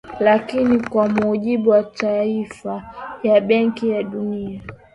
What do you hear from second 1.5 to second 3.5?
wa taarifa ya